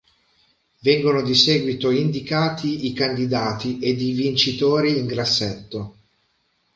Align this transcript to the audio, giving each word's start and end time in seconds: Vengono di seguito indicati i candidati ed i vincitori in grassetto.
Vengono 0.79 1.21
di 1.21 1.35
seguito 1.35 1.91
indicati 1.91 2.87
i 2.87 2.93
candidati 2.93 3.77
ed 3.77 4.01
i 4.01 4.13
vincitori 4.13 4.97
in 4.97 5.05
grassetto. 5.05 5.95